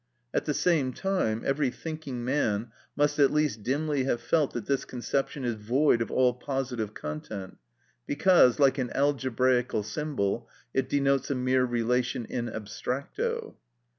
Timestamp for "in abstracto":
12.25-13.57